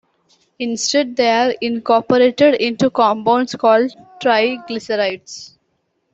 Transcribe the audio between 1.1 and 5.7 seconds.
they are incorporated into compounds called triglycerides.